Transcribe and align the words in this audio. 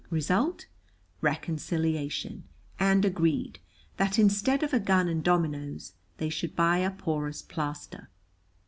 Result: 0.09 0.65
reconciliation, 1.21 2.45
and 2.79 3.05
agreed, 3.05 3.59
that 3.97 4.17
instead 4.17 4.63
of 4.63 4.73
a 4.73 4.79
gun 4.79 5.07
and 5.07 5.23
dominoes, 5.23 5.93
they 6.17 6.27
should 6.27 6.55
buy 6.55 6.79
a 6.79 6.89
porous 6.89 7.43
plaster. 7.43 8.09